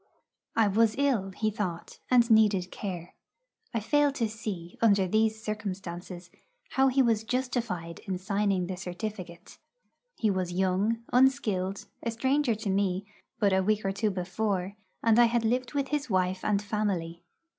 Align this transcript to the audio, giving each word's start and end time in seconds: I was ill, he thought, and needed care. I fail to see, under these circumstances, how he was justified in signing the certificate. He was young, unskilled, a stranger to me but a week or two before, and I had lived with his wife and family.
I 0.55 0.67
was 0.67 0.95
ill, 0.97 1.29
he 1.29 1.51
thought, 1.51 1.99
and 2.09 2.27
needed 2.31 2.71
care. 2.71 3.13
I 3.71 3.79
fail 3.79 4.11
to 4.13 4.27
see, 4.27 4.75
under 4.81 5.07
these 5.07 5.43
circumstances, 5.43 6.31
how 6.69 6.87
he 6.87 7.03
was 7.03 7.23
justified 7.23 7.99
in 8.07 8.17
signing 8.17 8.65
the 8.65 8.77
certificate. 8.77 9.59
He 10.15 10.31
was 10.31 10.53
young, 10.53 11.03
unskilled, 11.13 11.85
a 12.01 12.09
stranger 12.09 12.55
to 12.55 12.69
me 12.71 13.05
but 13.37 13.53
a 13.53 13.61
week 13.61 13.85
or 13.85 13.91
two 13.91 14.09
before, 14.09 14.75
and 15.03 15.19
I 15.19 15.25
had 15.25 15.45
lived 15.45 15.75
with 15.75 15.89
his 15.89 16.09
wife 16.09 16.43
and 16.43 16.63
family. 16.63 17.21